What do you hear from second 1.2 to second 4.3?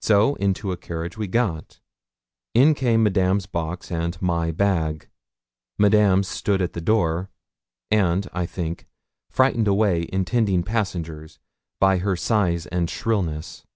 got; in came Madame's box and